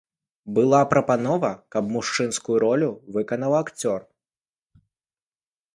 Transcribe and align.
Была 0.57 0.77
прапанова, 0.93 1.51
каб 1.75 1.83
мужчынскую 1.97 2.57
ролю 2.65 2.89
выканаў 3.17 3.51
акцёр. 3.61 4.09